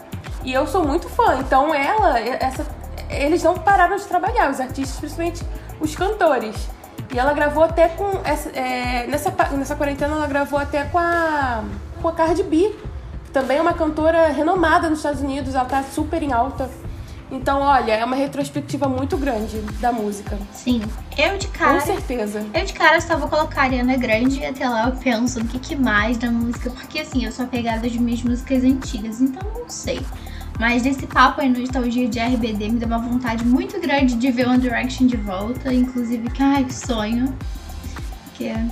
E 0.43 0.51
eu 0.51 0.67
sou 0.67 0.85
muito 0.85 1.07
fã. 1.07 1.37
Então 1.39 1.73
ela, 1.73 2.19
essa, 2.19 2.65
eles 3.09 3.41
não 3.41 3.53
pararam 3.53 3.95
de 3.95 4.03
trabalhar, 4.03 4.51
os 4.51 4.59
artistas, 4.59 4.99
principalmente 4.99 5.43
os 5.79 5.95
cantores. 5.95 6.69
E 7.13 7.19
ela 7.19 7.33
gravou 7.33 7.63
até 7.63 7.89
com. 7.89 8.21
Essa, 8.23 8.49
é, 8.49 9.05
nessa, 9.07 9.31
nessa 9.51 9.75
quarentena 9.75 10.15
ela 10.15 10.27
gravou 10.27 10.57
até 10.57 10.83
com 10.85 10.97
a, 10.97 11.63
com 12.01 12.07
a 12.07 12.11
Cardi 12.11 12.43
B. 12.43 12.75
Que 13.25 13.31
também 13.31 13.57
é 13.57 13.61
uma 13.61 13.73
cantora 13.73 14.27
renomada 14.27 14.89
nos 14.89 14.99
Estados 14.99 15.21
Unidos, 15.21 15.55
ela 15.55 15.65
tá 15.65 15.83
super 15.83 16.21
em 16.21 16.33
alta. 16.33 16.69
Então, 17.33 17.61
olha, 17.61 17.93
é 17.93 18.05
uma 18.05 18.15
retrospectiva 18.15 18.87
muito 18.87 19.17
grande 19.17 19.59
da 19.79 19.91
música. 19.91 20.37
Sim. 20.53 20.81
Eu 21.17 21.37
de 21.37 21.47
cara. 21.47 21.79
Com 21.79 21.85
certeza. 21.85 22.45
Eu 22.53 22.63
de 22.63 22.73
cara 22.73 23.01
só 23.01 23.17
vou 23.17 23.27
colocar 23.27 23.61
a 23.61 23.63
Ariana 23.63 23.97
Grande 23.97 24.39
e 24.39 24.45
até 24.45 24.69
lá 24.69 24.87
eu 24.87 24.95
penso 24.95 25.39
no 25.39 25.45
que, 25.47 25.57
que 25.57 25.75
mais 25.75 26.17
da 26.17 26.29
música. 26.29 26.69
Porque 26.69 26.99
assim, 26.99 27.25
eu 27.25 27.31
sou 27.31 27.45
apegada 27.45 27.89
de 27.89 27.99
minhas 27.99 28.21
músicas 28.21 28.63
antigas, 28.63 29.19
então 29.19 29.41
não 29.51 29.67
sei. 29.67 29.99
Mas 30.59 30.83
desse 30.83 31.07
papo 31.07 31.41
aí 31.41 31.49
nostalgia 31.49 32.07
de 32.07 32.19
RBD 32.19 32.69
me 32.69 32.79
deu 32.79 32.87
uma 32.87 32.99
vontade 32.99 33.43
muito 33.45 33.79
grande 33.79 34.15
de 34.15 34.31
ver 34.31 34.47
One 34.47 34.59
Direction 34.59 35.07
de 35.07 35.17
volta. 35.17 35.73
Inclusive, 35.73 36.29
que 36.29 36.43
ai, 36.43 36.63
que 36.63 36.73
sonho. 36.73 37.35
Que 38.35 38.47
é. 38.47 38.65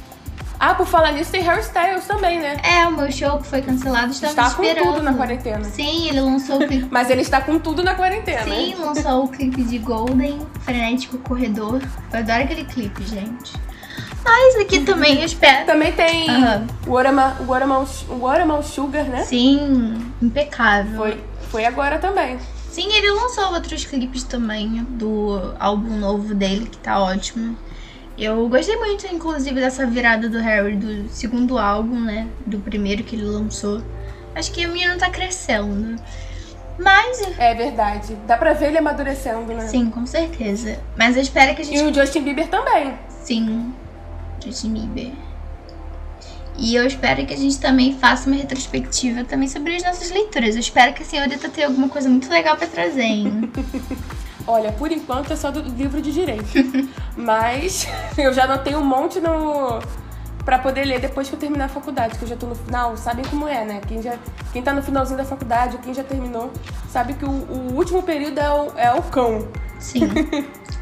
Ah, 0.60 0.76
por 0.76 0.86
falar 0.86 1.12
nisso, 1.14 1.32
tem 1.32 1.42
Harry 1.42 1.62
Styles 1.62 2.06
também, 2.06 2.40
né? 2.40 2.56
É, 2.64 2.86
o 2.88 2.92
meu 2.92 3.12
show 3.12 3.40
que 3.40 3.48
foi 3.48 3.64
cancelado 3.64 4.12
estava 4.12 4.32
está 4.32 4.48
esperando. 4.48 4.86
com 4.86 4.94
tudo 4.94 5.04
na 5.04 5.14
quarentena. 5.16 5.64
Sim, 5.64 6.08
ele 6.08 6.22
lançou 6.22 6.58
o 6.58 6.68
clipe. 6.68 6.88
Mas 6.92 7.10
ele 7.10 7.22
está 7.22 7.42
com 7.42 7.58
tudo 7.58 7.82
na 7.82 7.96
quarentena. 7.96 8.44
Sim, 8.44 8.76
lançou 8.76 9.24
o 9.24 9.28
clipe 9.28 9.64
de 9.64 9.80
Golden, 9.80 10.40
Frenético 10.60 11.18
Corredor. 11.18 11.82
Eu 12.14 12.20
adoro 12.20 12.44
aquele 12.44 12.64
clipe, 12.66 13.04
gente. 13.04 13.54
Mas 14.24 14.56
aqui 14.58 14.82
também 14.82 15.18
eu 15.18 15.26
espero. 15.26 15.66
Também 15.66 15.94
tem 15.94 16.28
Watermelon, 16.86 17.86
Watermelon 18.20 18.62
Sugar, 18.62 19.06
né? 19.06 19.24
Sim, 19.24 19.98
impecável. 20.22 20.96
Foi, 20.96 21.24
foi 21.52 21.66
agora 21.66 22.00
também. 22.00 22.40
Sim, 22.70 22.90
ele 22.94 23.12
lançou 23.12 23.54
outros 23.54 23.84
clipes 23.84 24.24
também 24.24 24.84
do 24.92 25.54
álbum 25.60 25.98
novo 25.98 26.34
dele, 26.34 26.68
que 26.68 26.78
tá 26.78 27.04
ótimo. 27.04 27.58
Eu 28.18 28.48
gostei 28.48 28.78
muito, 28.78 29.06
inclusive, 29.08 29.60
dessa 29.60 29.86
virada 29.86 30.30
do 30.30 30.40
Harry 30.40 30.78
do 30.78 31.10
segundo 31.10 31.58
álbum, 31.58 32.00
né? 32.00 32.28
Do 32.46 32.60
primeiro 32.60 33.04
que 33.04 33.16
ele 33.16 33.26
lançou. 33.26 33.82
Acho 34.34 34.52
que 34.54 34.66
o 34.66 34.72
menino 34.72 34.98
tá 34.98 35.10
crescendo. 35.10 36.02
Mas, 36.80 37.22
É 37.38 37.54
verdade. 37.54 38.16
Dá 38.26 38.38
pra 38.38 38.54
ver 38.54 38.68
ele 38.68 38.78
amadurecendo, 38.78 39.54
né? 39.54 39.68
sim, 39.68 39.90
com 39.90 40.06
certeza. 40.06 40.80
Mas 40.98 41.16
eu 41.16 41.22
espero 41.22 41.54
que 41.54 41.62
a 41.62 41.66
gente 41.66 41.78
E 41.78 41.84
o 41.84 41.94
Justin 41.94 42.24
Bieber 42.24 42.48
também. 42.48 42.94
Sim, 43.10 43.74
Justin 44.44 44.74
Bieber. 44.74 45.12
E 46.58 46.76
eu 46.76 46.86
espero 46.86 47.26
que 47.26 47.34
a 47.34 47.38
gente 47.38 47.60
também 47.60 47.98
faça 47.98 48.30
uma 48.30 48.36
retrospectiva 48.36 49.24
também 49.24 49.48
sobre 49.48 49.76
as 49.76 49.84
nossas 49.84 50.12
leituras. 50.12 50.56
Eu 50.56 50.62
espero 50.62 50.94
que 50.94 51.02
a 51.02 51.06
senhorita 51.06 51.50
tenha 51.50 51.68
alguma 51.68 51.90
coisa 51.90 52.10
muito 52.10 52.30
legal 52.30 52.56
pra 52.56 52.68
trazer, 52.68 53.02
hein? 53.02 53.52
Olha, 54.48 54.72
por 54.72 54.92
enquanto 54.92 55.32
é 55.32 55.36
só 55.36 55.52
do 55.52 55.62
livro 55.62 56.02
de 56.02 56.12
direito. 56.12 56.46
Mas 57.16 57.88
eu 58.18 58.34
já 58.34 58.44
anotei 58.44 58.76
um 58.76 58.84
monte 58.84 59.20
no 59.20 59.80
para 60.44 60.58
poder 60.58 60.86
ler 60.86 61.00
depois 61.00 61.30
que 61.30 61.36
eu 61.36 61.40
terminar 61.40 61.66
a 61.66 61.70
faculdade, 61.70 62.18
que 62.18 62.24
eu 62.24 62.28
já 62.28 62.36
tô 62.36 62.48
no 62.48 62.56
final, 62.56 62.98
sabem 62.98 63.24
como 63.26 63.48
é, 63.48 63.64
né? 63.64 63.80
Quem 63.88 64.02
já 64.02 64.18
quem 64.52 64.64
tá 64.64 64.74
no 64.74 64.82
finalzinho 64.82 65.18
da 65.18 65.24
faculdade, 65.24 65.76
ou 65.76 65.82
quem 65.84 65.94
já 65.94 66.04
terminou, 66.04 66.52
sabe 66.90 67.14
que 67.14 67.24
o, 67.24 67.30
o 67.30 67.76
último 67.76 68.02
período 68.02 68.40
é 68.40 68.52
o, 68.52 68.72
é 68.76 68.92
o 68.92 69.04
cão. 69.04 69.48
Sim. 69.80 70.02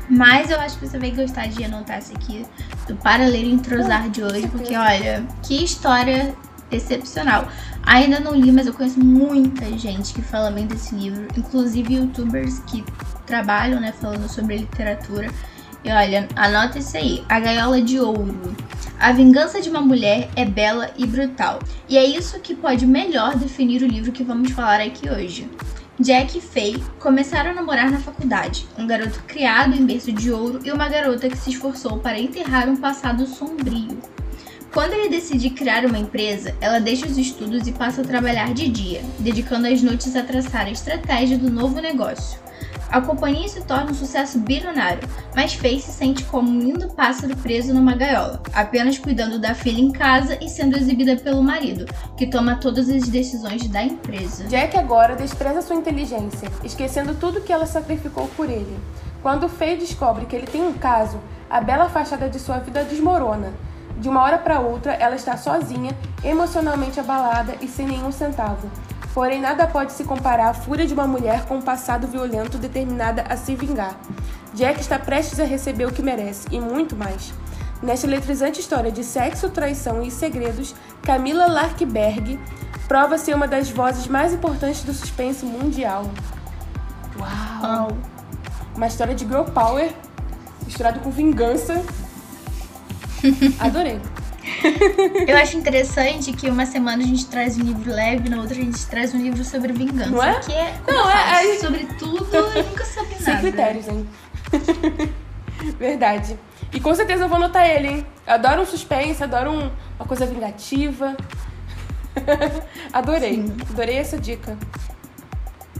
Mas 0.10 0.50
eu 0.50 0.60
acho 0.60 0.80
que 0.80 0.88
você 0.88 0.98
vai 0.98 1.12
gostar 1.12 1.48
de 1.48 1.62
anotar 1.64 2.00
esse 2.00 2.14
aqui 2.14 2.46
do 2.90 2.96
Para 2.96 3.28
Ler 3.28 3.44
e 3.44 3.52
Entrosar 3.52 4.10
de 4.10 4.24
hoje, 4.24 4.48
porque 4.48 4.76
olha, 4.76 5.26
que 5.44 5.64
história 5.64 6.36
excepcional. 6.72 7.48
Ainda 7.84 8.20
não 8.20 8.36
li, 8.36 8.52
mas 8.52 8.68
eu 8.68 8.74
conheço 8.74 9.00
muita 9.00 9.66
gente 9.78 10.14
que 10.14 10.22
fala 10.22 10.52
bem 10.52 10.66
desse 10.66 10.94
livro, 10.96 11.28
inclusive 11.38 11.96
youtubers 11.96 12.60
que 12.68 12.84
trabalham, 13.26 13.80
né, 13.80 13.94
falando 13.94 14.28
sobre 14.28 14.58
literatura. 14.58 15.30
E 15.84 15.92
olha, 15.92 16.28
anota 16.36 16.80
isso 16.80 16.98
aí: 16.98 17.24
A 17.30 17.40
Gaiola 17.40 17.82
de 17.82 18.00
Ouro. 18.00 18.56
A 19.00 19.14
vingança 19.14 19.62
de 19.62 19.70
uma 19.70 19.82
mulher 19.82 20.30
é 20.36 20.44
bela 20.44 20.92
e 20.98 21.08
brutal. 21.08 21.60
E 21.88 21.98
é 21.98 22.04
isso 22.04 22.40
que 22.40 22.54
pode 22.54 22.86
melhor 22.86 23.38
definir 23.38 23.82
o 23.82 23.88
livro 23.88 24.12
que 24.12 24.24
vamos 24.24 24.52
falar 24.52 24.82
aqui 24.82 25.10
hoje. 25.10 25.50
Jack 26.02 26.38
e 26.38 26.42
Faye 26.42 26.82
começaram 26.98 27.52
a 27.52 27.54
namorar 27.54 27.92
na 27.92 28.00
faculdade, 28.00 28.66
um 28.78 28.88
garoto 28.88 29.22
criado 29.28 29.76
em 29.76 29.86
berço 29.86 30.14
de 30.14 30.32
ouro 30.32 30.62
e 30.64 30.72
uma 30.72 30.88
garota 30.88 31.28
que 31.28 31.38
se 31.38 31.50
esforçou 31.50 32.00
para 32.00 32.18
enterrar 32.18 32.70
um 32.70 32.78
passado 32.78 33.28
sombrio. 33.28 34.00
Quando 34.72 34.94
ele 34.94 35.10
decide 35.10 35.50
criar 35.50 35.84
uma 35.84 35.98
empresa, 35.98 36.56
ela 36.62 36.80
deixa 36.80 37.06
os 37.06 37.18
estudos 37.18 37.68
e 37.68 37.74
passa 37.74 38.02
a 38.02 38.06
trabalhar 38.06 38.54
de 38.54 38.70
dia, 38.70 39.02
dedicando 39.20 39.68
as 39.68 39.82
noites 39.82 40.16
a 40.16 40.24
traçar 40.24 40.68
a 40.68 40.72
estratégia 40.72 41.38
do 41.38 41.52
novo 41.52 41.82
negócio. 41.82 42.40
A 42.92 43.00
companhia 43.00 43.48
se 43.48 43.62
torna 43.62 43.92
um 43.92 43.94
sucesso 43.94 44.40
bilionário, 44.40 45.08
mas 45.36 45.54
Faye 45.54 45.80
se 45.80 45.92
sente 45.92 46.24
como 46.24 46.50
um 46.50 46.60
lindo 46.60 46.88
pássaro 46.90 47.38
preso 47.38 47.72
numa 47.72 47.94
gaiola, 47.94 48.42
apenas 48.52 48.98
cuidando 48.98 49.38
da 49.38 49.54
filha 49.54 49.80
em 49.80 49.92
casa 49.92 50.40
e 50.42 50.50
sendo 50.50 50.76
exibida 50.76 51.16
pelo 51.16 51.44
marido, 51.44 51.86
que 52.18 52.26
toma 52.26 52.56
todas 52.56 52.90
as 52.90 53.08
decisões 53.08 53.68
da 53.68 53.84
empresa. 53.84 54.46
Jack 54.46 54.76
agora 54.76 55.16
despreza 55.16 55.62
sua 55.62 55.76
inteligência, 55.76 56.50
esquecendo 56.64 57.14
tudo 57.14 57.42
que 57.42 57.54
ela 57.54 57.68
sacrificou 57.68 58.28
por 58.30 58.50
ele. 58.50 58.80
Quando 59.22 59.48
Faye 59.48 59.78
descobre 59.78 60.26
que 60.26 60.36
ele 60.36 60.48
tem 60.48 60.64
um 60.64 60.74
caso, 60.74 61.20
a 61.48 61.62
bela 61.62 61.90
fachada 61.90 62.28
de 62.28 62.40
sua 62.40 62.58
vida 62.58 62.84
desmorona. 62.84 63.54
De 64.00 64.10
uma 64.10 64.24
hora 64.24 64.40
para 64.40 64.62
outra, 64.62 64.94
ela 64.94 65.16
está 65.16 65.38
sozinha, 65.38 65.96
emocionalmente 66.24 67.00
abalada 67.00 67.54
e 67.62 67.68
sem 67.68 67.86
nenhum 67.86 68.12
centavo. 68.12 68.68
Porém, 69.14 69.42
nada 69.42 69.68
pode 69.68 69.92
se 69.92 70.04
comparar 70.04 70.50
à 70.50 70.54
fúria 70.54 70.86
de 70.86 70.94
uma 70.94 71.08
mulher 71.08 71.46
com 71.46 71.58
um 71.58 71.62
passado 71.62 72.08
violento 72.08 72.58
determinada 72.58 73.24
a 73.24 73.36
se 73.36 73.56
vingar. 73.56 74.00
Jack 74.54 74.80
está 74.80 75.00
prestes 75.00 75.40
a 75.40 75.46
receber 75.46 75.86
o 75.86 75.92
que 75.92 76.02
merece 76.02 76.48
e 76.52 76.60
muito 76.60 76.96
mais. 76.96 77.34
Nesta 77.82 78.08
eletrizante 78.08 78.60
história 78.60 78.92
de 78.92 79.04
sexo, 79.04 79.50
traição 79.50 80.02
e 80.04 80.12
segredos, 80.12 80.76
Camila 81.02 81.48
Larkberg 81.48 82.40
prova 82.88 83.18
ser 83.18 83.34
uma 83.34 83.48
das 83.48 83.70
vozes 83.70 84.08
mais 84.08 84.34
importantes 84.34 84.84
do 84.84 84.94
suspense 84.94 85.46
mundial. 85.46 86.10
Uau! 87.18 87.90
Uma 88.76 88.88
história 88.88 89.16
de 89.16 89.26
girl 89.26 89.44
power 89.44 89.94
misturado 90.66 91.00
com 91.00 91.10
vingança. 91.10 91.84
Adorei. 93.60 94.00
Eu 95.28 95.38
acho 95.38 95.58
interessante 95.58 96.34
que 96.34 96.50
uma 96.50 96.66
semana 96.66 97.04
a 97.04 97.06
gente 97.06 97.26
traz 97.28 97.58
um 97.58 97.62
livro 97.64 97.92
leve, 97.92 98.30
na 98.30 98.38
outra 98.38 98.54
a 98.54 98.62
gente 98.62 98.86
traz 98.88 99.14
um 99.14 99.18
livro 99.22 99.44
sobre 99.44 99.74
vingança. 99.74 100.10
Não 100.10 100.24
é? 100.24 100.40
Que 100.40 100.52
é, 100.54 100.74
Não, 100.88 101.10
é- 101.10 101.56
é- 101.56 101.60
sobre 101.60 101.86
tudo 101.98 102.26
e 102.56 102.64
nunca 102.64 102.86
soube 102.86 103.16
Sem 103.16 103.34
nada. 103.34 103.40
critérios, 103.42 103.88
hein? 103.88 104.08
Verdade. 105.78 106.38
E 106.72 106.80
com 106.80 106.94
certeza 106.94 107.24
eu 107.26 107.28
vou 107.30 107.38
anotar 107.38 107.66
ele, 107.70 107.88
hein? 107.88 108.08
Adoro 108.28 108.62
um 108.62 108.66
suspense, 108.66 109.24
adoro 109.24 109.52
um- 109.52 109.72
uma 110.00 110.06
coisa 110.08 110.26
vingativa. 110.26 111.16
Adorei. 112.94 113.36
Sim. 113.36 113.58
Adorei 113.70 113.98
essa 113.98 114.18
dica. 114.18 114.58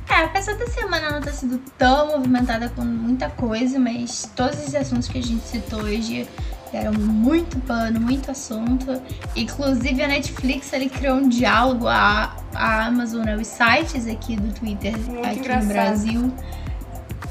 É, 0.10 0.24
apesar 0.24 0.56
da 0.56 0.66
semana 0.68 1.12
não 1.12 1.22
ter 1.22 1.34
sido 1.34 1.60
tão 1.78 2.08
movimentada 2.18 2.70
com 2.70 2.82
muita 2.82 3.30
coisa, 3.30 3.78
mas 3.80 4.30
todos 4.36 4.58
esses 4.60 4.74
assuntos 4.76 5.08
que 5.08 5.20
a 5.20 5.24
gente 5.24 5.44
citou 5.46 5.82
hoje 5.82 6.28
deram 6.72 6.94
muito 6.94 7.60
pano, 7.62 8.00
muito 8.00 8.30
assunto. 8.32 9.02
Inclusive 9.36 10.02
a 10.02 10.08
Netflix 10.08 10.72
ele 10.74 10.90
criou 10.90 11.18
um 11.18 11.30
diálogo, 11.30 11.88
a, 11.88 12.36
Amazon, 12.54 13.24
né, 13.26 13.36
os 13.36 13.48
sites 13.48 14.08
aqui 14.08 14.36
do 14.36 14.54
Twitter 14.54 14.98
Muito 14.98 15.26
aqui 15.26 15.40
engraçado. 15.40 15.68
no 15.68 15.74
Brasil. 15.74 16.34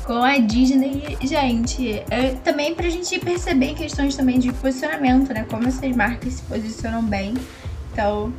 Com 0.05 0.23
a 0.23 0.39
Disney, 0.39 1.19
gente, 1.23 2.03
é, 2.09 2.31
também 2.43 2.75
pra 2.75 2.89
gente 2.89 3.19
perceber 3.19 3.75
questões 3.75 4.17
também 4.17 4.39
de 4.39 4.51
posicionamento, 4.55 5.35
né? 5.35 5.45
Como 5.51 5.69
essas 5.69 5.95
marcas 5.95 6.35
se 6.35 6.43
posicionam 6.45 7.03
bem. 7.03 7.35
Então, 7.93 8.33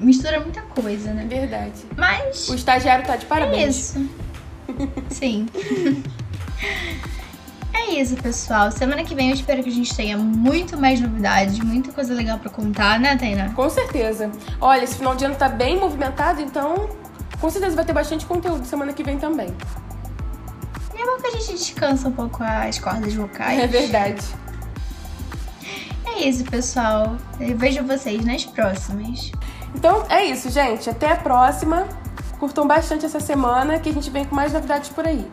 mistura 0.00 0.40
muita 0.40 0.62
coisa, 0.62 1.12
né? 1.12 1.26
Verdade. 1.28 1.84
Mas. 1.94 2.48
O 2.48 2.54
estagiário 2.54 3.04
tá 3.04 3.16
de 3.16 3.26
É 3.26 3.28
parabéns. 3.28 3.76
isso. 3.76 4.10
Sim. 5.10 5.46
É 7.72 7.94
isso, 7.94 8.16
pessoal. 8.16 8.70
Semana 8.70 9.04
que 9.04 9.14
vem 9.14 9.28
eu 9.28 9.34
espero 9.34 9.62
que 9.62 9.68
a 9.68 9.72
gente 9.72 9.94
tenha 9.94 10.16
muito 10.16 10.76
mais 10.78 11.00
novidades, 11.00 11.58
muita 11.58 11.92
coisa 11.92 12.14
legal 12.14 12.38
pra 12.38 12.50
contar, 12.50 12.98
né, 12.98 13.16
Tainá? 13.16 13.50
Com 13.50 13.68
certeza. 13.68 14.30
Olha, 14.60 14.84
esse 14.84 14.96
final 14.96 15.14
de 15.14 15.24
ano 15.24 15.34
tá 15.34 15.48
bem 15.48 15.78
movimentado, 15.78 16.40
então 16.40 16.88
com 17.40 17.50
certeza 17.50 17.74
vai 17.74 17.84
ter 17.84 17.92
bastante 17.92 18.26
conteúdo 18.26 18.64
semana 18.64 18.92
que 18.92 19.02
vem 19.02 19.18
também. 19.18 19.48
E 20.94 21.00
é 21.00 21.04
bom 21.04 21.16
que 21.20 21.28
a 21.28 21.30
gente 21.30 21.52
descansa 21.54 22.08
um 22.08 22.12
pouco 22.12 22.42
as 22.42 22.78
cordas 22.78 23.14
vocais. 23.14 23.58
É 23.58 23.66
verdade. 23.66 24.22
É 26.04 26.28
isso, 26.28 26.44
pessoal. 26.44 27.16
Eu 27.38 27.56
vejo 27.56 27.82
vocês 27.84 28.24
nas 28.24 28.44
próximas. 28.44 29.32
Então 29.74 30.04
é 30.08 30.24
isso, 30.24 30.50
gente. 30.50 30.90
Até 30.90 31.12
a 31.12 31.16
próxima. 31.16 31.88
Curtam 32.38 32.66
bastante 32.66 33.04
essa 33.06 33.20
semana 33.20 33.78
que 33.78 33.88
a 33.88 33.92
gente 33.92 34.10
vem 34.10 34.24
com 34.24 34.34
mais 34.34 34.52
novidades 34.52 34.88
por 34.90 35.06
aí. 35.06 35.26